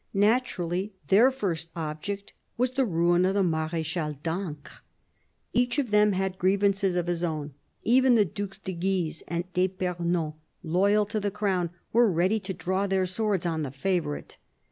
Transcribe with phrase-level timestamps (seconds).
[0.17, 4.81] Naturally, their first object was the ruin of the Mardchal d'Ancre.
[5.53, 7.53] Each of them had grievances of his own.
[7.83, 10.33] Even the Dues de Guise and d'fipernon,
[10.63, 14.37] loyal to the Crown, were ready to draw their swords on the favourite.